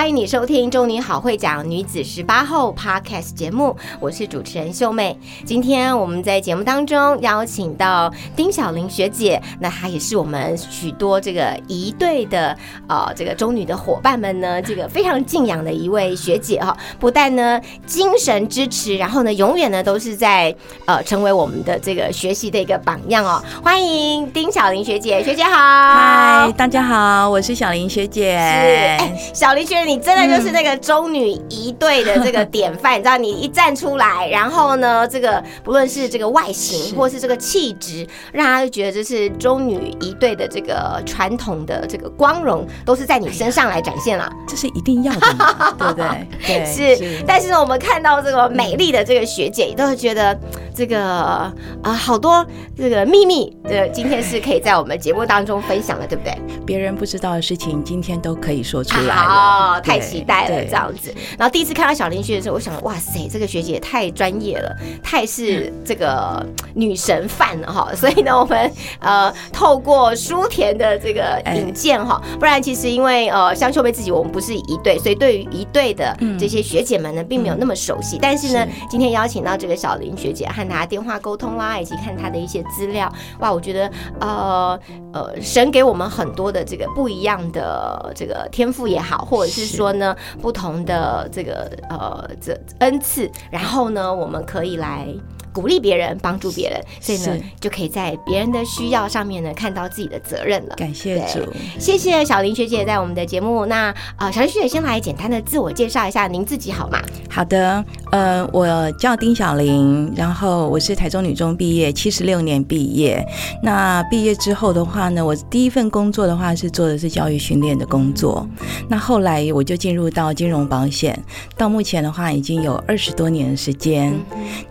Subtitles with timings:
[0.00, 5.14] 欢迎你收听《中女好会讲女子十八后》Podcast 节目，我是主持人秀妹。
[5.44, 12.56] 今天我们在节目当中邀请到丁小玲学姐，那她也是我们许多这个一队的
[12.88, 16.74] 呃这个中女的伙伴们呢，这个非常敬仰的一位学姐哈。
[16.98, 20.56] 不但呢精神支持，然后呢永远呢都是在
[20.86, 23.44] 呃成为我们的这个学习的一个榜样哦。
[23.62, 25.50] 欢迎丁小玲学姐，学姐好。
[25.50, 28.34] 嗨，大家好，我是小玲学姐。
[28.34, 44.32] 哎，小玲学姐，你真的就是那个中女一队的这个典范，你知道，你一站出来，然后呢，这个不论是这个外形或是这个气质，让他就觉得这是中女一队的这个传统的这个光荣，都是在你身上来展现了。
[44.46, 46.28] 这是一定要的嘛， 对不对？
[46.46, 46.64] 对，
[46.96, 47.24] 是。
[47.26, 50.38] 但是呢，我们看到这个美丽的这个学姐，都会觉得
[50.72, 51.52] 这个
[51.82, 52.46] 啊，好多
[52.76, 56.32] 这个秘密，这今天是可以在我们节目当中分享的，对不对？
[56.64, 59.84] 别人不知道的事情，今天都可以说出来好，了。
[59.84, 61.14] 太期待了，这样子。
[61.38, 66.44] 然后第一次看到小林学的时候，我想，哇塞，这个学姐太专业了，太是这个
[66.74, 67.92] 女神范了哈。
[67.96, 68.70] 所以呢，我们
[69.00, 78.18] 呃透过书田的这个引荐哈，不然其实因为呃香秀妹自己，我们不是一对，所以对于一对的这些学姐们呢，并没有那么熟悉。
[78.20, 83.90] 但是呢，今天邀请到这个小林学姐，和她电话沟通啦，以及看她的一些资料，哇，我觉得
[84.20, 84.78] 呃
[85.12, 95.06] 呃，神给我们很多的这个不一样的这个天赋也好，或者是说呢不同的这个呃这恩赐，然后呢，我们可以来。
[95.52, 100.74] 鼓励别人，帮助别人，所以呢，就可以在别人的需要上面呢，看到自己的责任了。
[100.76, 101.40] 感谢主，
[101.78, 103.66] 谢谢小林学姐在我们的节目。
[103.66, 107.00] 那呃，小林学姐先来简单的自我介绍一下您自己好吗？
[107.28, 113.24] 好的，呃，我叫丁小林，然后我是台中女中毕业，七十六年毕业。
[113.62, 118.46] 那毕业之后的话呢，我第一份工作的话是做的是教育训练的工作。
[118.88, 121.18] 那后来我就进入到金融保险，
[121.56, 124.12] 到目前的话已经有二十多年的时间。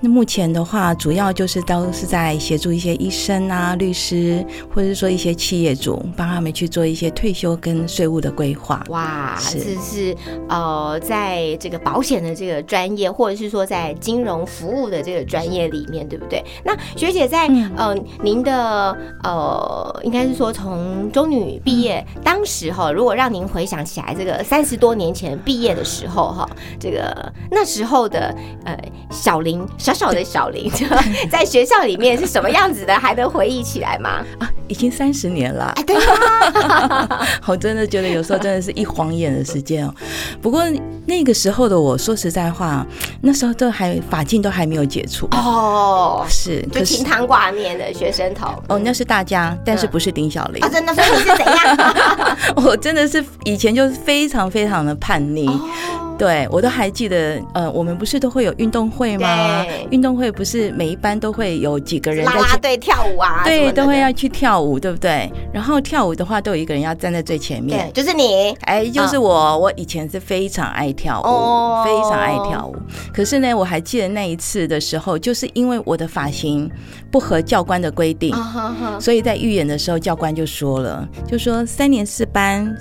[0.01, 0.69] 那目前的话，
[1.00, 8.84] 主要就是都是在协助一些医生啊、律师，或者是说一些企业主，帮他们去做一些退休跟税务的规划。
[8.90, 10.16] 哇，这是
[10.47, 16.44] 呃，在这个保险的这个专业，或者是说在金融服务的这个专业里面，对不对？
[16.63, 26.47] 那学姐在呃，您的呃，应该是说从中女毕业，当时哈，如果让您回想起来，这个三十多年前毕业的时候哈，
[26.79, 28.35] 这个那时候的
[28.66, 28.78] 呃
[29.09, 30.59] 小林，小小的小林。
[31.30, 32.94] 在学校里面是什么样子的？
[32.94, 34.25] 还能回忆起来吗？
[34.40, 35.74] 啊，已经三十年了。
[35.86, 39.94] 对啊， 我真的觉得有时候真的是一晃眼的时间哦。
[40.42, 40.64] 不过
[41.06, 42.86] 那个时候的我说实在话，
[43.22, 46.25] 那时候都还法禁都还没有解除哦。
[46.28, 48.47] 是，就清汤挂面的学生头。
[48.68, 50.70] 哦，那是大家，但是不是丁小玲啊？
[50.70, 52.38] 真的，所以你是怎样？
[52.58, 55.47] 我真的是以前就是非常非常的叛逆。
[56.19, 59.66] 对，我都还记得，呃，我们不是都会有运动会吗？
[59.90, 63.41] 运动会不是每一班都会有几个人拉拉队跳舞啊？
[63.46, 65.31] 对，都会要去跳舞，对不对？
[65.53, 69.58] 然后跳舞的话，都有一个人要站在最前面，就是你，哎，就是我。
[69.58, 72.75] 我以前是非常爱跳舞，非常爱跳舞。
[73.13, 76.69] 可是呢，我还记得那一次的时候，就是因为我的发型
[77.09, 78.35] 不合教官的规定，
[79.00, 82.75] 所以在预演的时候，教官就说了，就说三年四班，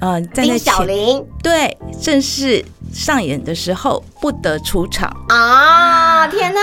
[0.00, 2.64] 呃，站在小林，对，正式。
[2.92, 6.26] 上演的时候不得出场啊！
[6.28, 6.60] 天哪！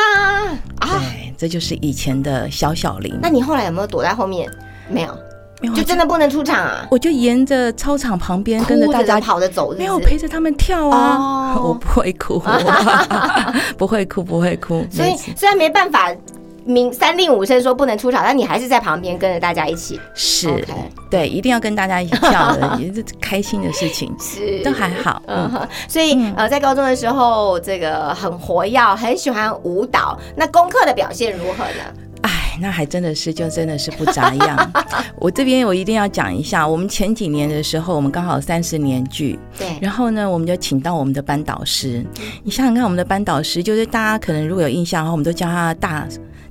[0.79, 1.01] 啊，
[1.37, 3.17] 这就是以前的小小林。
[3.21, 4.49] 那你后来有没有躲在后面？
[4.89, 5.17] 没有，
[5.73, 6.87] 就真的不能出场啊！
[6.91, 11.55] 我就沿着操场旁边跟着大家跑着走，没有陪着他们跳啊！
[11.61, 12.41] 我不会哭，
[13.77, 14.85] 不会哭，不会哭。
[14.91, 16.11] 所以虽然没办法。
[16.65, 19.99] 明三令五申说不能出场，但你还是在旁边跟着大家一起。
[20.13, 20.65] 是，
[21.09, 24.13] 对，一定要跟大家一起跳的，也是开心的事情。
[24.19, 25.21] 是，都还好。
[25.27, 25.49] 嗯，
[25.87, 30.17] 所以呃，在高中的时候，这个很活跃，很喜欢舞蹈。
[30.35, 31.83] 那功课的表现如何呢？
[32.21, 32.29] 哎。
[32.53, 34.71] 哎，那还真的是就真的是不咋样。
[35.17, 42.05] 我这边我一定要讲一下，我们前几年的时候，我们刚好三十年聚，对，然后呢，我们就请到我们的班导师。
[42.43, 46.07] 你想想看，我们的班导师就是大家可能如果有印象的话，我们都叫他大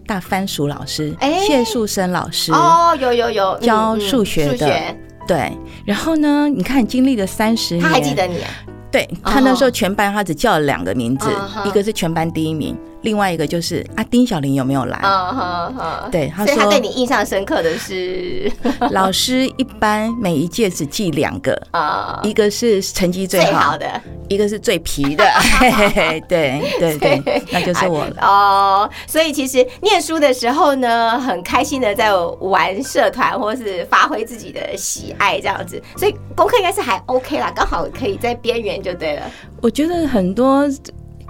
[0.06, 1.38] 大番薯老师，哎。
[1.40, 2.52] 谢树生老师。
[2.52, 4.56] 哦，有有有，嗯教嗯数学。
[4.56, 4.96] 的
[5.26, 5.52] 对，
[5.84, 8.50] 然后呢，你看经历了三十年，他还记得你啊？
[8.90, 11.30] 对他那时候全班他只叫了两个名字，
[11.64, 14.98] 一个是全班第一名，另外一个就是啊丁小玲有没有来？
[15.02, 18.50] 嗯哼哼，对，他所以他说对你印象深刻的是
[18.92, 24.00] 老师一般每一届只记两个，啊，一个是成绩最好，的。
[24.28, 25.24] 一个是最皮的，
[26.26, 28.16] 对对对，那就是我了。
[28.22, 39.22] 哦，所以其实念书的时候呢，很开心的在玩社团，或是发挥自己的喜爱这样子，所以功课应该是还 OK 啦，刚好可以在边缘就对了。
[39.60, 40.66] 我觉得很多。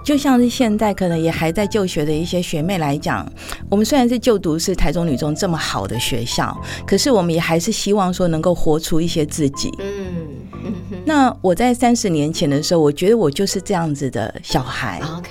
[0.03, 3.25] 就像是现在可能也还在就学的一些学妹来讲，
[3.69, 6.55] 我们虽然是就读是台中女中这么好的学校，
[6.85, 9.71] 可是我们也还是希望说能够活出一些自己。
[9.79, 10.73] 嗯
[11.05, 15.01] 那我在三十年前的时候，我觉得我就是这样子的小孩。
[15.17, 15.29] ，OK，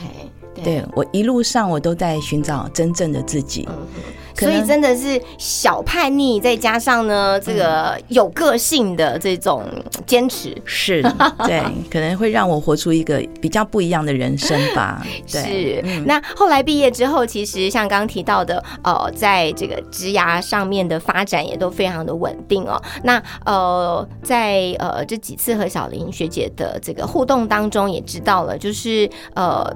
[0.54, 0.64] 对。
[0.64, 3.66] 对我一路上我都在寻找真正的自己。
[3.70, 3.86] 嗯
[4.36, 9.64] 所以真的是小叛逆，再加上呢这个有个性的这种
[10.06, 11.02] 坚持，是，
[11.46, 15.04] 对， 可能会让我活出一个比较不一样的人生吧。
[15.30, 22.80] 对，是，那后来毕业之后，其实像刚刚提到的，呃，在这个职涯上面的发展也都非常的稳定哦。
[23.04, 29.70] 那呃，在呃这几次和小林学姐的这个互动当中，也知道了，就是呃。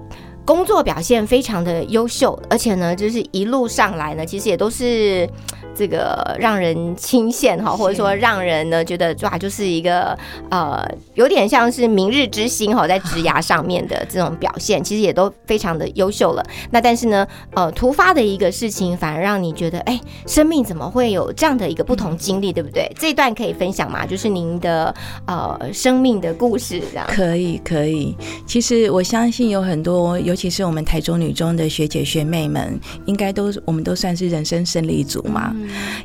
[0.47, 5.29] 工作表现非常的优秀，而且呢，就是一路上来呢，其实也都是
[5.77, 10.17] 这个让人倾羡哈，或者说让人呢觉得哇，就是一个
[10.51, 10.83] 呃，
[11.15, 16.45] 有点像是明日之星哈，在职涯 上面的这种表现，其实也都非常的优秀了。
[16.71, 22.91] 那但是呢，呃，突发的一个事情，反而让你觉得，哎，生命怎么会有这样的一个不同经历，对不对？
[22.99, 24.07] 这一段可以分享吗？
[24.07, 24.95] 就是您的
[25.27, 27.07] 呃生命的故事，这样。
[27.09, 28.17] 可以可以。
[28.47, 35.55] 其实我相信有很多，尤其是我们台中女中的学姐学妹们，应该都我们都算是人生胜利组嘛。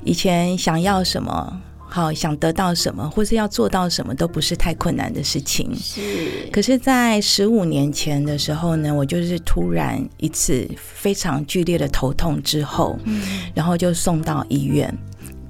[0.04, 1.62] 以前想要什么。
[1.94, 5.76] 好，想得到什么，或是要做到什么，都不是太困难的事情。
[5.76, 12.98] 是，可是，在十五年前的时候呢，我就是突然一次非常剧烈的头痛之后，
[13.54, 14.90] 然后就送到医院。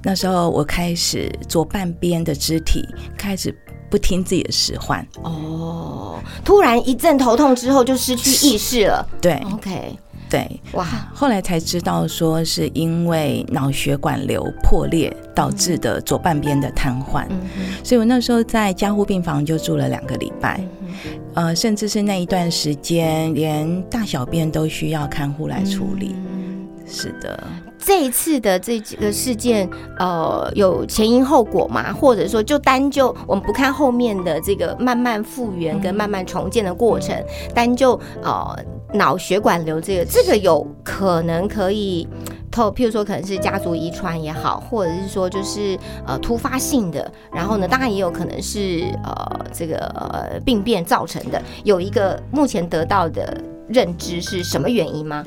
[0.02, 2.84] 那时候我开始左半边的肢体
[3.16, 3.56] 开始
[3.88, 9.08] 不听自己的使唤，哦，突然一阵头痛之后就失去意识了。
[9.20, 9.96] 对 OK，
[10.32, 10.60] 对。
[10.72, 20.58] 哇，后来才知道说是因为脑血管瘤破裂导致的左半边的瘫痪，嗯，所以我那时候在加护病房就住了两个礼拜。
[20.80, 20.88] 嗯
[21.34, 26.14] 呃，甚至是那一段时间，连大小便都需要看护来处理。
[26.14, 27.42] 嗯是的，
[27.78, 29.66] 这一次的这几个事件，
[29.98, 31.90] 呃，有前因后果吗？
[31.90, 37.16] 或者说，就单就我们不看后面的这个慢慢复原跟慢慢重建的过程，
[37.54, 38.54] 单就呃
[38.92, 42.06] 脑血管瘤这个，这个有可能可以
[42.50, 51.40] 透，譬如说可能是家族遗传也好，或者是说就是呃突发性的，然后呢，当然也有可能是呃这个呃病变造成的。
[51.64, 55.24] 有一个目前得到的认知是什么原因吗？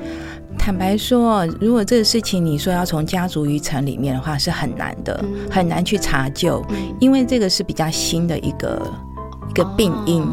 [0.58, 9.15] 坦白说，如果这个事情你说要从家族遗传里面的话，是很难的，嗯很难去查究，嗯因为这个是比较新的一个一
[9.56, 10.26] 个病因。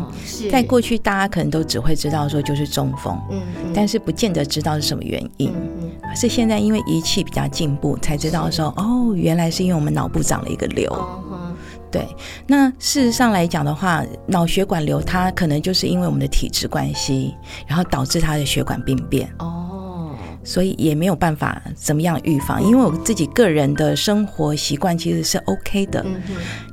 [0.52, 3.72] 在过去，大家可能都只会知道说就是中风，嗯嗯。
[3.74, 5.50] 但是不见得知道是什么原因。
[5.50, 5.70] 嗯
[6.04, 6.16] 嗯。
[6.16, 10.92] 是现在因为仪器比较进步，才知道说哦，原来是因为我们脑部长了一个瘤。
[10.92, 11.20] 哦
[11.94, 12.08] 对，
[12.48, 17.36] 那事实上来讲的话，脑血管瘤它可能就是因为我们的体质关系，
[17.68, 19.83] 然后导致它的血管病变，哦，
[20.44, 22.62] 所以也没有办法怎么样预防。
[22.64, 26.06] 因为我自己个人的生活习惯其实是 OK 的。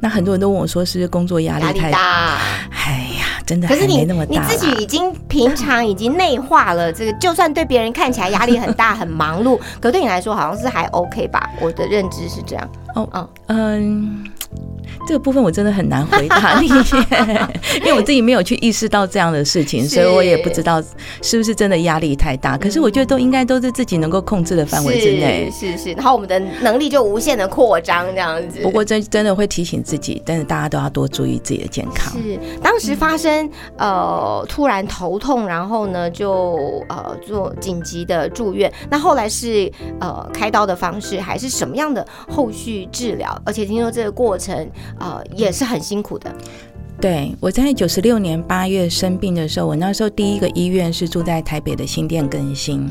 [0.00, 1.90] 那很多人都问我说，是不是工作压压力力太？
[1.90, 2.38] 大。
[2.70, 11.50] 哎呀，真的还可是你没那么大你自己已经平常已经内化了这个，就算对别人看起来压力很大、很忙碌，可对你来说好像是还 OK 吧？
[11.60, 12.70] 我的认知是这样。
[12.94, 14.24] 哦嗯嗯，
[15.06, 16.68] 这个部分我真的很难回答你，
[17.80, 20.82] 因为我自己没有去意识到这样的事情，所以我也不知道
[21.22, 22.56] 是不是真的压力太大。
[22.58, 25.50] 可是我觉得都应该都是自己能够控制的范围之内。
[25.50, 28.60] 是是是，然后我们的能力就无限的扩张这样子。
[28.62, 32.12] 不过真真的会提醒自己，但是大家都要多注意自己的健康。
[32.12, 38.70] 是当时发生呃突然头痛，然后呢就呃做紧急的住院。
[38.90, 43.40] 那后来是呃开刀的方式，还是什么样的后续治疗？
[43.44, 44.66] 而且听说这个过程
[44.98, 46.34] 呃也是很辛苦的。
[47.00, 52.86] 对，我在九十六年八月生病的时候，我那时候第一个医院是住在台北的新店更新，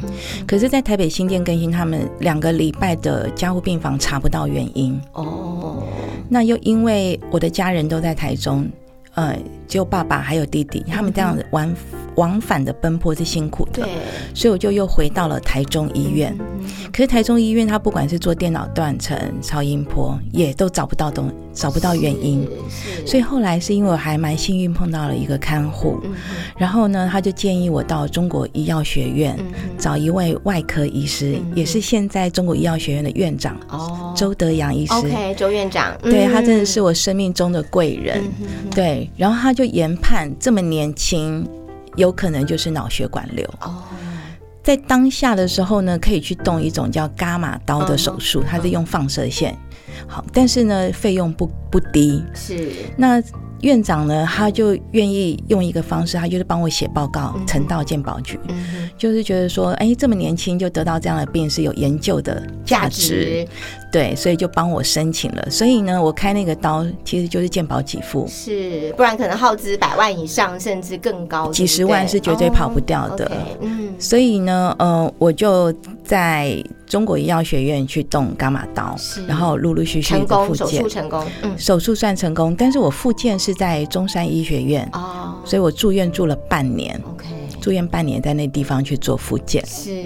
[0.47, 4.99] 可是，在台北新店更新，他们两个礼拜的加护病房查不到原因。
[5.13, 5.83] 哦，
[6.27, 8.67] 那又因为我的家人都在台中，
[9.13, 9.37] 呃，
[9.67, 11.45] 只有爸爸还有弟弟，他们这样子
[12.19, 13.89] 往往返的奔波是辛苦的，对，
[14.35, 16.38] 所以我就又回到了台中医院。
[16.91, 22.47] 可是台中医院，它不管是做电脑断层、超音波，也都找不到东，找不到原因。
[22.69, 26.11] 是，所以后来是因为我还蛮幸运碰到了一个看护，嗯。
[26.57, 29.45] 然后呢，他就建议我到中国医药学院嗯
[29.77, 34.13] 找一位外科医师，嗯也是现在中国医药学院的院长哦。
[34.15, 34.93] 周德阳医师。
[34.93, 38.23] ，OK，周院长，对他真的嗯是我生命中的贵人。
[38.71, 41.47] 对，然后他就研判这么年轻，
[41.99, 43.45] 有可能就是脑血管瘤。
[43.61, 43.83] 哦，
[44.63, 49.55] 在当下的时候呢，可以去动一种叫伽马刀的手术，它是用放射线。
[50.07, 52.23] 好，但是呢，费用不不低。
[52.33, 53.21] 是，那
[53.61, 63.45] 院长呢，他就愿意用一个方式，他就是帮我写报告嗯，呈到健保局，嗯，就是觉得说，哎，这么年轻就得到这样的病是有研究的价值
[63.91, 65.50] 对，所以就帮我申请了。
[65.50, 68.27] 所以呢，我开那个刀其实就是健保给付。
[68.27, 73.31] 是，不然可能耗资百万以上，甚至更高，几十万是绝对跑不掉的。
[73.62, 78.96] 嗯，所以呢，呃，我就在中国医药学院去动伽马刀，
[79.27, 80.81] 然后陆陆续续的成功，手复健。
[80.81, 85.36] 术，成功，嗯，手术算成功，但是我复健是在中山医学院，哦。
[85.46, 87.25] 所以我住院住了半年，，OK，
[87.59, 89.63] 住院半年在那地方去做复健。
[89.65, 90.03] 是。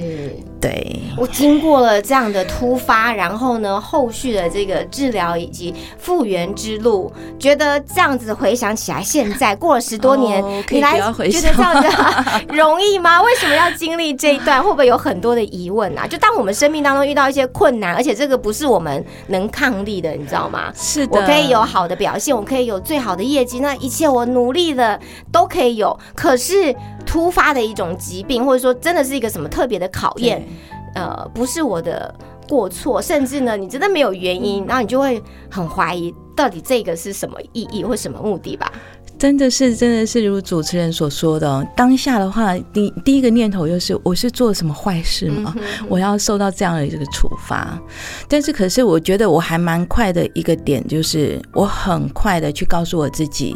[0.60, 13.22] 对，我经过了这样的突发，然后呢，后续的这个治疗以及复原之路，觉得这样子回想起来，现在过了十多年，哦可以你来不要回觉得这样子 容易吗？
[13.22, 14.64] 为什么要经历这一段？
[14.64, 16.08] 会不会有很多的疑问啊？
[16.08, 20.72] 就当我们生命当中遇到一些困难，而且这个不是我们能抗力的，你知道吗？
[20.74, 24.98] 是的，我可以有好的表现，我可以有最好的业绩，那一切我努力的
[25.30, 26.00] 都可以有。
[26.16, 26.74] 可是
[27.06, 30.48] 突发的一种疾病，或者说真的是一个什么特别的考验，
[30.94, 32.14] 呃，不是我的
[32.48, 35.20] 过错，甚至呢，你真的没有原因，然后你就会
[35.50, 38.72] 很怀疑，到底这个是什么意义或什么目的吧？
[39.20, 45.56] 真的是，真的是如主持人所说的哦，当下的话，第第一个念头就是我是做了什么坏事吗？
[45.88, 47.80] 我要受到这样的这个处罚。
[48.28, 53.56] 但是，可是我觉得我还蛮快的一个点，就是我很快的去告诉我自己，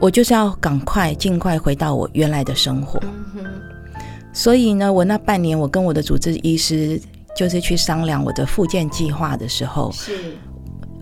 [0.00, 2.98] 我就是要赶快尽快回到我原来的生活。
[4.32, 7.00] 所以呢，我那半年，我跟我的主治医师
[7.36, 10.12] 就是去商量我的复健计划的时候，是，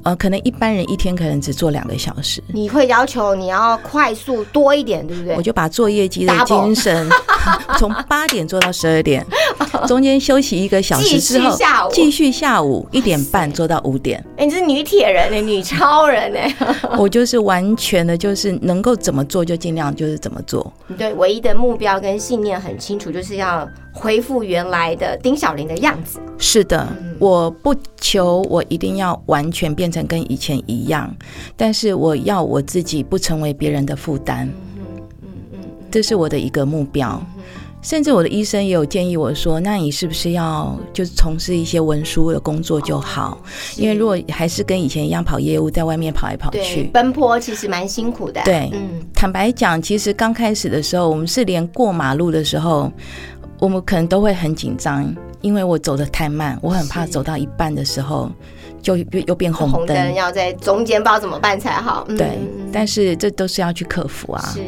[0.02, 5.36] 呃，可能一般人一天可能只做两个小时，你会要求你要快速多一点，对不对？
[5.36, 7.08] 我就把做业绩的精神
[7.78, 9.24] 从八点做到十二点，
[9.86, 11.56] 中间休息一个小时之后
[11.92, 14.24] 继续下午，一点半做到五点。
[14.36, 16.38] 哎、你是女铁人呢、女超人呢、
[16.98, 20.72] 我就是完全的，就是能够怎么做就尽量就是怎么做。
[20.86, 26.18] 你对唯一的目标跟信念很清楚，就是要恢复原来的丁小玲的样子。
[26.38, 31.12] 是的，嗯我不求我一定要完全变成跟以前一样，
[31.56, 34.48] 但是我要我自己不成为别人的负担，
[35.52, 35.58] 嗯
[35.90, 37.20] 这是我的一个目标。
[37.80, 43.38] 甚至我的医生也有建议我说：“那你是不是要就是从事一些文书的工作就好？
[43.76, 48.42] 因为如果还是跟以前一样跑业务，在外面跑来跑去，奔波其实蛮辛苦的。
[48.44, 52.90] 对嗯，坦白讲，其实刚开始的时候，我们是连过马路的时候，
[53.60, 58.28] 我们可能都会很紧张，因为我走的太慢，我很怕走到一半的时候
[58.82, 60.14] 就又又变红红灯。
[60.14, 62.04] 要在中间，不知道怎么办才好。
[62.08, 64.42] 嗯对，嗯但是这都是要去克服啊。
[64.52, 64.60] 是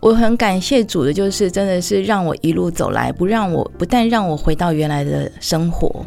[0.00, 6.04] 我很感谢主的，就是真的是让我一路走来，不让我不但让我回到原来的生活，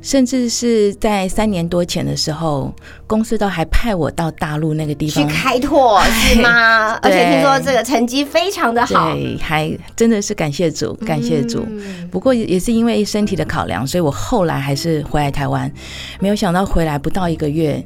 [0.00, 2.72] 甚至是在三年多前的时候，
[3.06, 5.42] 公司都还派我到大陆那个地方去方。
[5.42, 6.92] 开拓 是吗？
[7.02, 9.12] 而且对听说这个成绩非常的好。
[9.14, 11.64] 对，还真的是感谢主，感谢主。
[11.68, 15.68] 嗯不过也是因为身体的考量，所以我后来还是回来台湾。
[16.20, 17.84] 没有想到回来不到一个月，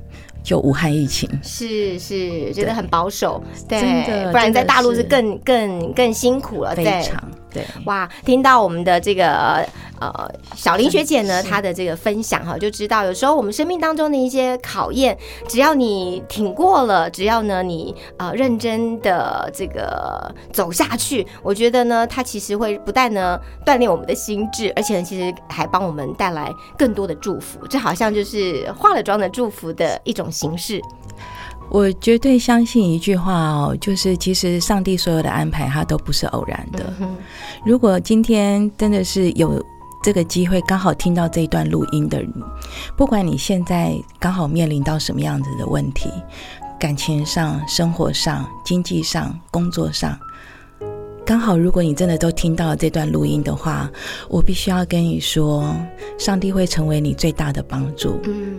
[0.48, 1.28] 就武汉疫情。
[1.42, 7.02] 是是，觉得很保守，对，真的不然在大陆是更更更辛苦了，非对。
[7.02, 9.66] 常对，哇，听到我们的这个
[9.98, 15.16] 呃小林学姐呢，她的这个分享哈，就知道有时候我们生命当中的一些考验，
[15.48, 27.66] 只要你挺过了，只要呢你呃认真的这个走下去，我觉得呢，它其实会不但呢锻炼我们的心智，而且呢，其实还帮我们带来更多的祝福。
[27.66, 30.80] 这好像就是化了妆的祝福的一种形式。
[31.70, 36.92] 我绝对相信一句话哦，就是其实上帝所有的安排，它都不是偶然的。
[37.00, 37.16] 嗯
[37.64, 39.62] 如果今天真的是有
[40.02, 42.32] 这个机会，刚好听到这一段录音的你，
[42.96, 46.08] 不管你现在刚好面临到什么样子的问题，
[46.78, 50.16] 感情上、生活上、经济上、工作上。
[51.26, 53.90] 刚好，如果你真的都听到了这段录音的话，
[54.30, 55.74] 我必须要跟你说，
[56.16, 58.18] 上帝会成为你最大的帮助。
[58.24, 58.56] 嗯，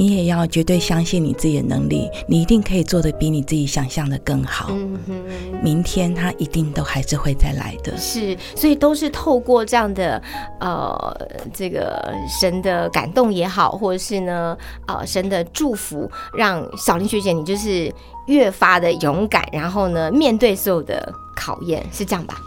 [0.00, 4.68] 你也要绝对相信你自己的能力，你一定可以做的比你自己想象的更好。
[4.70, 5.22] 嗯哼。
[5.62, 7.94] 明天他一定都还是会再来的。
[7.98, 10.22] 是，所以都是透过这样的
[10.58, 17.92] 呃，这个神的感动也好，或者是呢呃神的祝福，让小林学姐你就是
[18.26, 22.40] 越发的勇敢，然后呢面对所有的考验，是这样吧？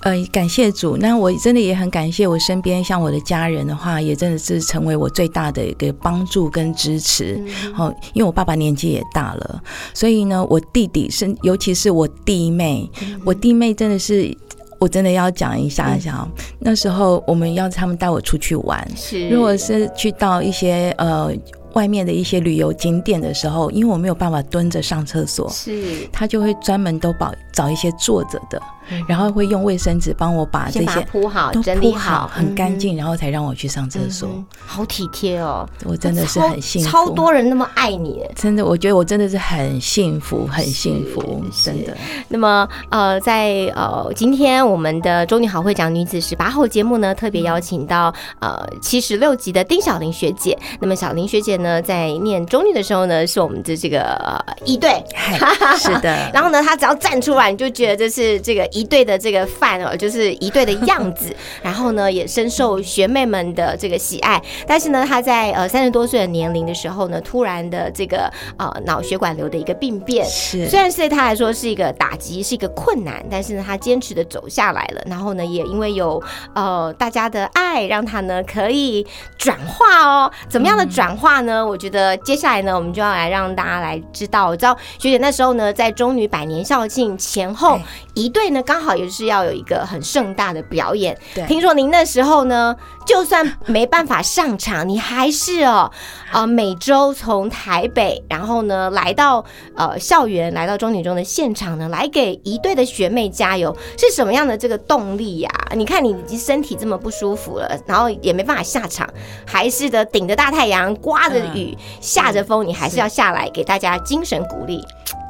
[0.00, 0.96] 呃，感谢主。
[0.96, 7.42] 那我真的也很感谢我身边像我的家人的话，也真的是成为我最大的一个帮助跟支持。
[7.74, 9.62] 好、因为我爸爸年纪也大了，
[9.92, 12.88] 所以呢，我弟弟是，尤其是我弟妹，
[13.24, 14.36] 我弟妹真的是。
[14.80, 16.28] 我真的要讲一下一下哦，
[16.60, 21.32] 那时候我们要他们带我出去玩，是，如果是去到一些呃
[21.72, 28.62] 外面的一些旅游景点的时候，因为我没有办法蹲着上厕所，是他就会专门都保找一些坐着的，
[29.06, 34.28] 然后会用卫生纸帮我把这些铺好，都整理铺好，很干嗯净，然后才让我去上厕所。
[34.32, 38.22] 嗯好体贴哦，我真的是很幸福，超多人那么爱你。
[38.34, 41.96] 真的，我觉得我真的是很幸福，很幸福，真的。
[42.28, 50.56] 那么，呃，在呃今天我们的中女好会讲女子十八号节目呢，特别邀请到呃七十六集的丁小玲学姐。
[50.80, 55.02] 那么小玲学姐呢，在念中女的时候呢，是我们的这个呃一队。
[55.14, 61.34] 嗨是的， 然后呢，她只要站出来，你就觉得这是这个一队的这个范哦，就是一队的样子。
[61.62, 64.40] 然后呢，也深受学妹们的这个喜爱。
[64.66, 75.02] 但是呢，她在呃三十多岁的年龄的时候呢，突然的这个呃脑血管瘤的一个病变，是虽然是对他来说是一个打击，是一个困难，但是呢，他坚持的走下来了。
[75.06, 76.22] 然后呢，也因为有
[76.54, 79.06] 呃大家的爱，让他呢可以
[79.36, 80.30] 转化哦。
[80.48, 81.66] 怎么样的转化呢？
[81.66, 84.48] 我觉得接下来呢，我们就要来让大家来知道。
[84.48, 87.82] 我知道学姐那时候呢，在中女百年校庆前后哎，
[88.14, 91.16] 一队呢刚好也是要有一个很盛大的表演。
[91.34, 91.42] 对。
[91.46, 95.90] 听说您那时候呢，就算没办法上场，你还是哦，
[96.30, 99.42] 呃，每周从台北，然后呢来到
[99.74, 109.08] 呃校园，来到中女中的现场呢，来给一队的学妹加油，是什么样的这个动力呀、你看你已经身体这么不舒服了，然后也没办法下场，
[109.46, 112.98] 还是的顶着大太阳，刮着雨，下着风，你还是。
[112.98, 114.84] 要下来给大家精神鼓励。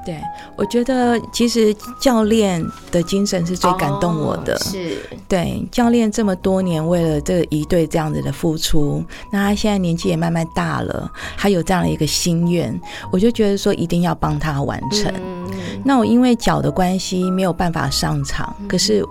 [0.08, 0.18] 对，
[0.56, 4.54] 我觉得其实教练的精神是最感动我的。
[4.54, 4.96] 哦是
[5.28, 12.74] 对，教练这么多年为了这一队这样子的付出，那他现在年纪也慢慢大了，他有这样的一个心愿，
[13.12, 15.12] 我就觉得说一定要帮他完成。
[15.14, 15.46] 嗯
[15.84, 19.04] 那我因为脚的关系没有办法上场，可是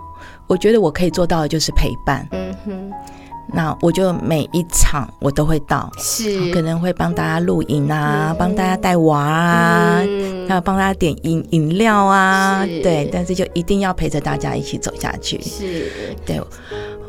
[0.47, 2.27] 我觉得我可以做到的就是陪伴。
[2.31, 2.91] 嗯哼，
[3.53, 15.41] 那我就每一场我都会到，是可能会帮大家录影啊嗯，帮大家带娃啊，嗯还有帮大家点饮饮料啊，是对，但是就一定要陪着大家一起走下去。
[15.41, 15.89] 是
[16.25, 16.41] 对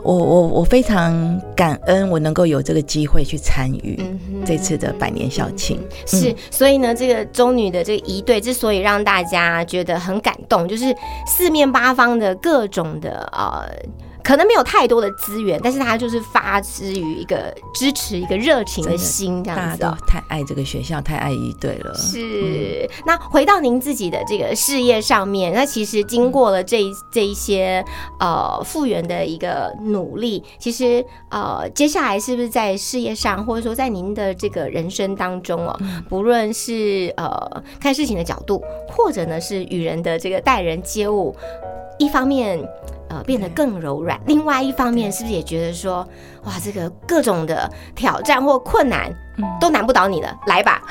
[0.05, 3.99] 我，我我非常感恩我能够有这个机会去参与
[4.47, 5.81] 这次的百年校庆。
[6.07, 10.95] 是，所以呢，这个中女的这个一队之所以让大家觉得很感动，就是
[11.27, 13.69] 四面八方的各种的呃。
[14.23, 20.07] 可能没有太多的资源，但是他就是发之于一个支持、一个热情的心，这大家都样子哦。
[20.07, 21.95] 太爱这个学校，太爱一队了。
[21.95, 27.83] 是，那回到您自己的这个事业上面，那其实经过了这这一些
[28.21, 35.75] 呃复原的一个努力，其实呃接下来是不是在事业上，或者说在您的这个人生当中哦，
[36.09, 41.35] 不论是呃看事情的角度，或者呢是与人的这个待人接物，
[41.99, 42.59] 一方面。
[43.09, 44.19] 呃，变得更柔软。
[44.27, 46.07] 另外一方面，是不是也觉得说，
[46.45, 49.11] 哇，这个各种的挑战或困难
[49.61, 50.35] 都难不倒你了？
[50.47, 50.83] 来吧，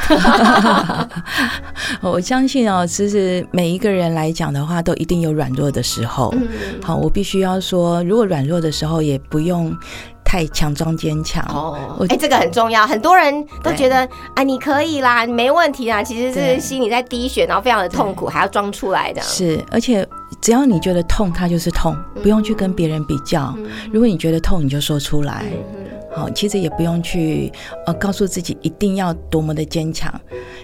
[2.01, 6.33] 我相信哦，其实每一个人来讲的话，都一定有软弱的时候。
[6.33, 6.47] 嗯，
[6.83, 9.75] 好，我必须要说，如果软弱的时候，也不用
[10.23, 11.43] 太强装坚强。
[11.53, 19.21] 哦我，哎、这个很重要，很多人都觉得啊，你可以啦，你没问题啦，其实是心里在滴血，然后非常的痛苦，还要装出来的。
[19.21, 20.07] 是，而且
[20.41, 23.55] 只要你觉得痛，它就是痛，不用去跟别人比较。
[23.91, 25.45] 如果你觉得痛，你就说出来。
[25.51, 25.85] 嗯
[26.15, 27.51] 好，其实也不用去
[27.85, 30.11] 呃告诉自己一定要多么的坚强，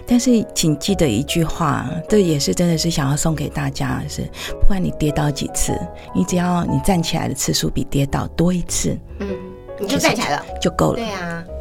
[0.04, 4.22] 但是请记得一句话，这也是真的是想要送给大家的是，
[4.60, 5.78] 不管你跌倒几次，
[6.12, 9.28] 你只要你站起来的次数比跌倒多一次嗯，
[9.78, 10.44] 你就站起来了。
[10.60, 10.96] 就够了。
[10.96, 11.53] 对，啊，嗯，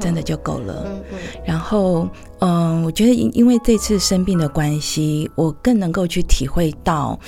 [0.00, 0.84] 真的就够了。
[0.86, 2.08] 嗯嗯然后，
[2.40, 7.18] 嗯，我觉得因因为这次生病的关系，我更能够去体会到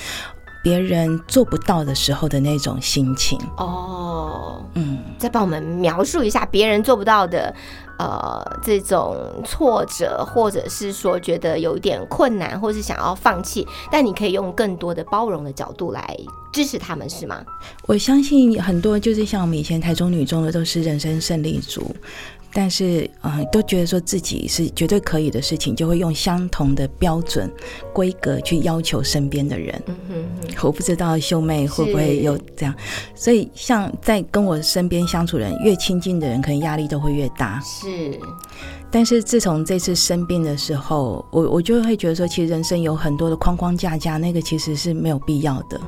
[0.63, 3.37] 别人做不到的时候的那种心情。
[3.57, 7.53] 哦，嗯，再帮我们描述一下别人做不到的，
[7.99, 16.17] 呃，这种挫折，或者是说觉得有一点困难，或是想要放弃，但你可以用更多的包容的角度来
[16.53, 17.43] 支持他们，是吗？
[17.85, 21.93] 我相信很多就是像我们以前台中女中的都是人生胜利组，
[22.53, 27.51] 但是嗯，都觉得说自己是绝对可以的事情，就会用相同的标准
[27.91, 29.81] 规格去要求身边的人。
[29.87, 32.75] 嗯哼哼，我不知道秀妹会不会有这样，
[33.15, 37.59] 所以像在跟我身边相处的人越亲近的人，可能压力都会越大。
[37.61, 38.19] 是，
[38.91, 45.81] 但是自从这次生病的时候，我我就会觉得说，其实人生有很多的框框架架，那个其实是没有必要的。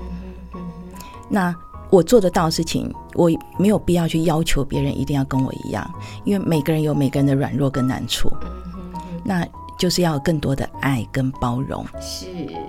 [1.30, 1.56] 那
[1.96, 5.90] 我做得到的事情，我没有必要去要求别人一定要跟我一样，
[6.26, 8.30] 因为每个人有每个人的软弱跟难处。
[9.24, 12.26] 那就是要有更多的爱跟包容，是，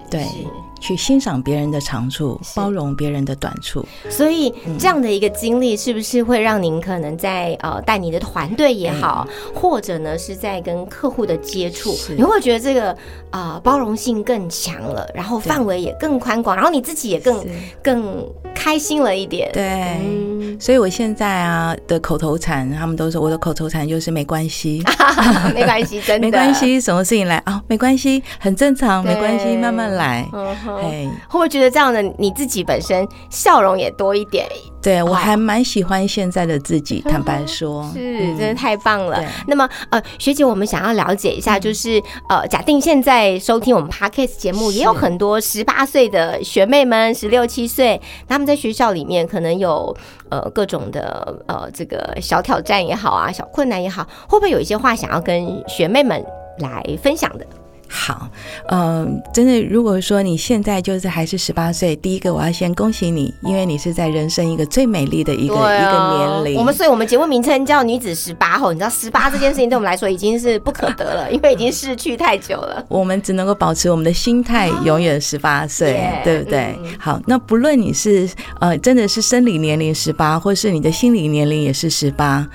[0.08, 0.22] 对。
[0.22, 0.46] 是
[0.87, 3.85] 去欣赏别人的长处，包容别人的短处。
[4.09, 12.96] 所以这样的一个经历，是不是会让您可能在呃带你的团队也好，或者呢是在跟客户的接触，你会觉得这个
[13.31, 17.44] 呃包容性更强了，然后范围也更宽广，然后你自己也更
[17.83, 19.51] 更开心了一点。
[19.53, 19.64] 对。
[20.05, 24.85] 嗯，所以我现在啊的口头禅，他们都说我的口头禅就是没关系，
[25.53, 26.55] 没关系，真的 没关。
[26.55, 30.25] 系，什么事情来啊、没关系，很正常，没关系，慢慢来。
[30.33, 34.46] 嗯哼，哎，会不会觉得这样的你自己本身笑容也多一点？
[34.82, 39.20] 对我哦还蛮喜欢现在的自己， 坦白说，是，嗯真的太棒了。
[39.48, 49.94] 那么，呃，学姐，我们想要了解一下，就是呃，假定现在收听我们 podcast 节目，也有很多十八岁的学妹们，十六七岁，他们在学校里面可能有
[50.28, 56.24] 呃各种的呃这个小挑战也好啊，小困难也好，会不会有一些话想要跟学妹们
[56.58, 57.46] 来分享的？
[57.88, 58.29] 好，
[58.68, 66.59] 嗯、真的，如果说你现在就是还是十八岁，第一个我要先恭喜你，因为你是在人生一个最美丽的一个、啊一个年龄。
[66.59, 72.85] 我们所以我们节目名称叫女子十八后，你知道十八这件事情对我们来说已经是不可得了，因为已经逝去太久了。
[72.88, 76.77] 我们只能够保持我们的心态永远十八岁对不对？
[76.83, 78.29] 嗯好，那不论你是
[78.61, 82.46] 呃真的是生理年龄十八，或是你的心理年龄也是十八，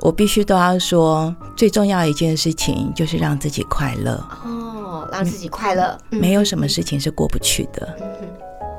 [0.00, 4.12] 我必须都要说，最重要一件事情就是让自己快乐，
[4.44, 4.81] 哦，
[5.12, 6.20] 让自己快乐，嗯。
[6.20, 7.96] 没有什么事情是过不去的。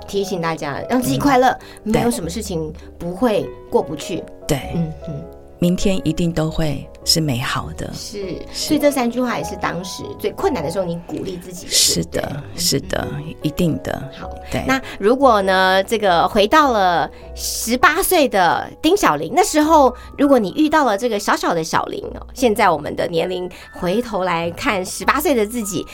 [0.07, 1.47] 提醒大家，让自己快乐，
[1.85, 4.21] 嗯没有什么事情不会过不去。
[4.47, 5.23] 对，嗯嗯，
[5.63, 7.89] 明天一定都会是美好的。
[7.93, 11.71] 是，所以这三句话也是当时最困难的时候你鼓励自己的。
[11.71, 13.07] 是的，是的，
[13.41, 14.11] 一定的。
[14.19, 25.85] 好，对，那如果呢，这个回到了十八岁的丁小玲，那时候如果你遇到了这个小小的小玲哦，现在我们的年龄回头来看十八岁的自己，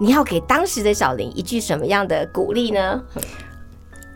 [0.00, 3.00] 你要给当时的小玲一句什么样的鼓励呢？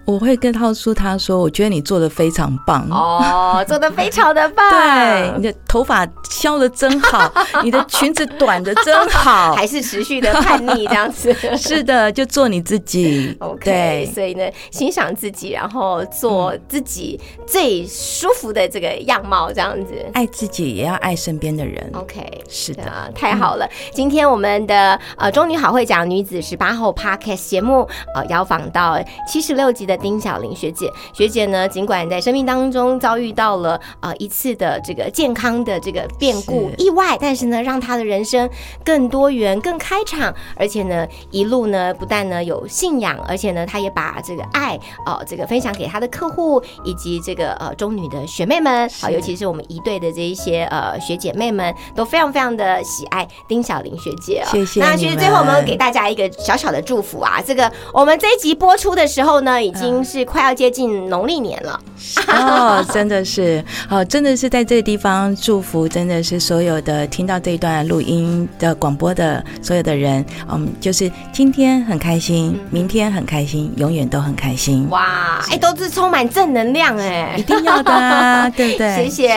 [0.09, 2.89] 我会跟告诉他说，我觉得你做的非常棒。
[2.91, 7.31] 哦，做的非常的棒，对，你的头发削的真好，
[7.63, 9.55] 你的裙子短的真好。
[9.55, 11.31] 还是持续的叛逆这样子。
[11.59, 13.37] 是的，就做你自己。
[13.41, 19.93] OK，对，所以呢，欣赏自己，然后做自己最舒服的这个样貌，这样子。
[20.15, 21.87] 爱自己也要爱身边的人。
[21.93, 23.69] OK，是的，啊，太好了！
[23.93, 28.99] 今天我们的呃中女好会讲女子十八后 Podcast 节目，呃，邀访到
[29.31, 30.91] 七十六集的丁小玲学姐。
[31.13, 38.49] 学姐呢，尽管在生命当中遭遇到了呃一次的这个健康的这个变故意外，但是呢，让她的人生
[38.85, 54.49] 更多元、更开场，而且呢，一路呢不但呢有信仰，而且呢，她也把这个爱呃这个分享给她的客户以及这个呃中女的学妹们啊、尤其是我们一队的这一些呃学姐妹们，都非常非常的喜爱丁小玲学姐哦。
[54.51, 61.81] 谢谢那其实最后我们给大家一个小小的祝福啊，这个我们这一集播出的时候呢，已经是快要接近农历年了。
[62.29, 74.89] 哦，真的是，哦，真的是在这个地方祝福，真的是所有的听到这一段录音的广播的所有的人，嗯，就是今天很开心，明天很开心，永远都很开心。
[74.91, 77.43] 哇，哎，都是充满正能量哎一。
[77.43, 79.05] 定要的啊， 对不对？
[79.05, 79.29] 谢谢。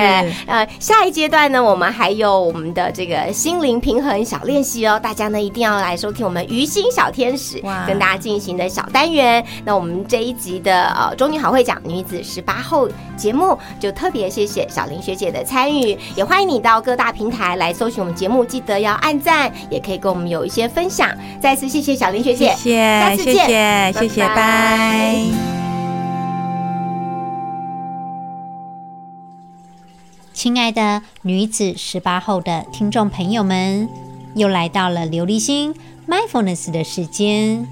[0.45, 9.43] 呃，下一阶段呢，我们还有我们的这个心灵平衡小练习哦，大家呢一定要来收听我们鱼心小天使跟大家进行的小单元。
[9.63, 21.09] 那我们这一集的呃中女好会讲女子十八后节目，就特别谢谢小林学姐的参与，也欢迎你到各大平台来搜寻我们节目，记得要按赞，也可以跟我们有一些分享。
[21.39, 25.15] 再次谢谢小林学姐，谢谢，下次见谢谢，谢谢，拜拜拜。
[30.33, 33.87] 亲爱的女子十八后的听众朋友们，
[34.33, 35.75] 又来到了琉璃心
[36.07, 37.67] mindfulness 的时间。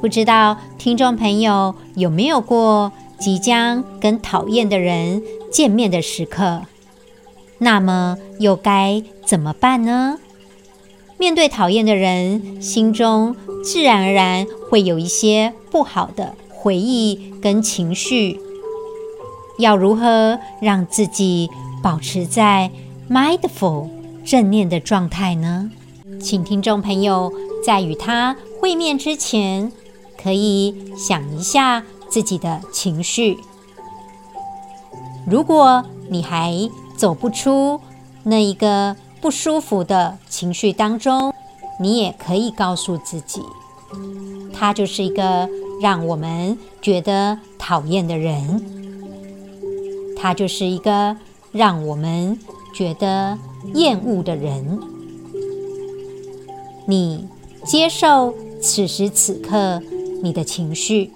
[0.00, 6.62] 不知道听众朋友有没有过即将跟讨厌的人见面的时刻？
[7.58, 10.18] 那么又该怎么办呢？
[11.18, 18.40] 面对讨厌的人，心中自然而然会有一些不好的回忆跟情绪。
[19.58, 21.50] 要如何让自己
[21.82, 22.70] 保持在
[23.10, 23.90] mindful
[24.24, 25.70] 正念的状态呢？
[26.18, 27.30] 请听众朋友
[27.62, 29.70] 在与他会面之前，
[30.22, 33.38] 可以想一下自己的情绪。
[35.26, 37.80] 如果你还走不出
[38.24, 41.32] 那一个不舒服的情绪当中，
[41.78, 43.40] 你也可以告诉自己，
[44.52, 45.48] 他就是一个
[45.80, 48.62] 让我们觉得讨厌的人，
[50.16, 51.16] 他就是一个
[51.52, 52.38] 让我们
[52.74, 53.38] 觉得
[53.74, 54.78] 厌恶的人。
[56.86, 57.28] 你
[57.64, 59.80] 接受此时此刻
[60.22, 61.12] 你的情绪，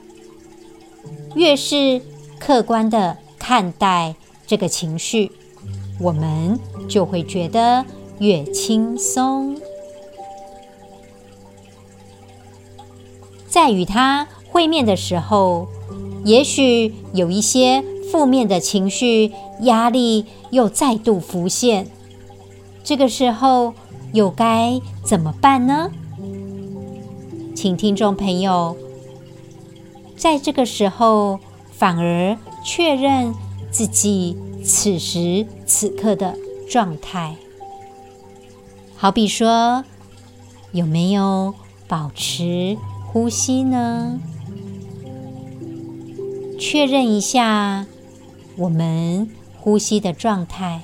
[1.34, 2.00] 越是
[2.38, 4.14] 客观的看待
[4.46, 5.30] 这个情绪，
[6.00, 7.84] 我们就会觉得
[8.18, 9.56] 越轻松。
[13.48, 15.68] 在与他会面的时候，
[16.24, 21.86] 也许有一些负面的情绪、压力又再度浮现，
[22.82, 23.74] 这个时候。
[24.12, 25.90] 又该怎么办呢？
[27.52, 28.76] 请听众朋友
[30.16, 31.38] 在这个时候
[31.72, 33.34] 反而确认
[33.70, 36.34] 自己此时此刻的
[36.70, 37.36] 状态，
[38.96, 39.84] 好比说
[40.72, 41.54] 有没有
[41.86, 42.76] 保持
[43.12, 44.18] 呼吸呢？
[46.58, 47.86] 确认一下
[48.56, 49.28] 我们
[49.60, 50.80] 呼吸的状态，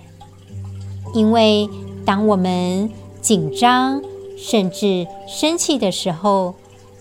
[1.14, 1.68] 因为
[2.04, 2.90] 当我们
[3.22, 4.02] 紧张
[4.36, 6.54] 甚至生气的时候，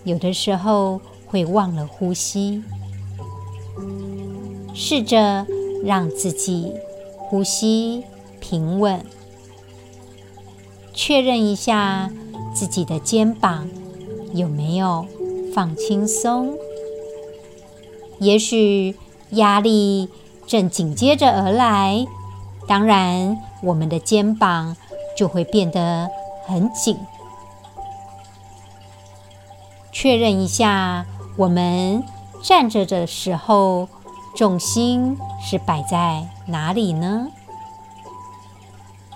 [0.04, 2.62] 有的时候会忘了呼吸。
[4.74, 5.46] 试着
[5.84, 6.72] 让自己
[7.16, 8.04] 呼吸
[8.40, 9.04] 平稳，
[10.92, 12.10] 确认一下
[12.54, 13.68] 自己的肩膀
[14.34, 15.06] 有没有
[15.54, 16.54] 放轻松。
[18.18, 18.96] 也许
[19.30, 20.08] 压力
[20.46, 22.06] 正紧接着而来，
[22.66, 24.76] 当然我们的肩膀。
[25.16, 26.08] 就会变得
[26.46, 26.96] 很紧。
[29.92, 31.04] 确认一下，
[31.40, 32.04] 我们
[32.42, 33.88] 站着的时候，
[34.36, 37.28] 重心是摆在哪里呢？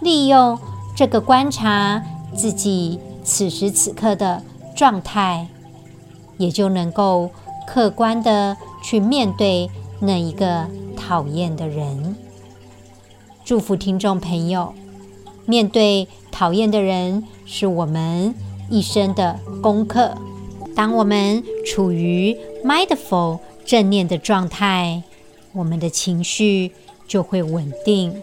[0.01, 0.59] 利用
[0.97, 2.03] 这个观察
[2.35, 4.43] 自己此时此刻的
[4.75, 5.49] 状态，
[6.39, 7.29] 也就能够
[7.67, 12.17] 客观的去面对那一个讨厌的人。
[13.45, 14.73] 祝福听众朋友。
[15.45, 18.35] 面对讨厌的人，是我们
[18.71, 20.17] 一生的功课。
[20.75, 25.03] 当我们处于 mindful 正念的状态，
[25.53, 26.73] 我们的情绪
[27.07, 28.15] 就会稳定。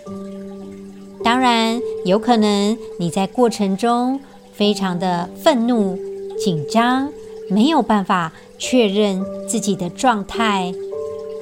[1.23, 4.19] 当然，有可能你在过程中
[4.53, 5.97] 非常的愤怒、
[6.37, 7.11] 紧张，
[7.49, 10.73] 没有办法确认自己的状态，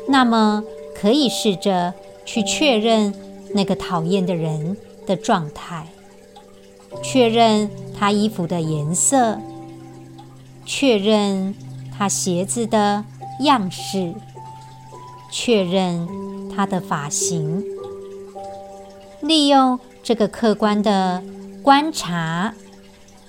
[0.08, 1.94] 那么可以试着
[2.26, 3.14] 去确认
[3.54, 4.78] 那个讨厌的人。
[5.08, 5.88] 的状态，
[7.02, 7.68] 确认
[7.98, 9.40] 他衣服的颜色，
[10.72, 11.56] 确认
[11.98, 13.04] 他鞋子的
[13.40, 14.14] 样式，
[15.32, 16.08] 确认
[16.56, 17.64] 他的发型。
[19.20, 21.24] 利用这个客观的
[21.64, 22.54] 观察，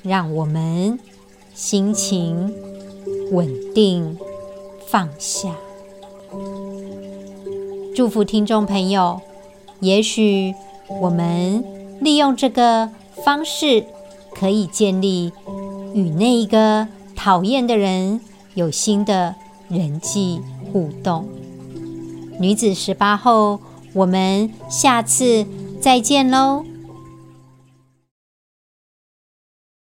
[0.03, 1.01] 让我们
[1.55, 2.55] 心情
[3.33, 4.19] 稳定
[4.87, 5.57] 放下。
[7.97, 9.23] 祝福听众朋友，
[9.81, 10.55] 也许。
[11.01, 11.63] 我们
[12.01, 12.91] 利用这个
[13.25, 13.85] 方式，
[14.35, 15.33] 可以建立
[15.95, 16.89] 与那一个
[17.23, 18.19] 讨厌的人
[18.55, 19.35] 有新的
[19.69, 20.41] 人际
[20.73, 21.29] 互动。
[22.41, 23.61] 女子十八后，
[23.93, 25.45] 我们下次
[25.83, 26.65] 再见喽。